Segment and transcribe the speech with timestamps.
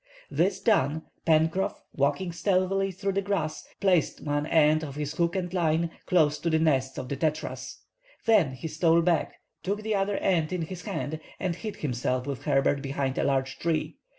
[0.31, 5.53] This done, Pencroff, walking stealthily through the grass, placed one end of his hook and
[5.53, 7.81] line close to the nests of the tetras.
[8.25, 12.45] Then he stole back, took the other end in his hand, and hid himself with
[12.45, 13.97] Herbert behind a large tree.